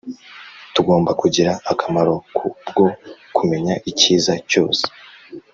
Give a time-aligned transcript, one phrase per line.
[0.73, 2.87] Tugomba kugira akamaro ku bwo
[3.35, 4.83] kumenya icyiza cyose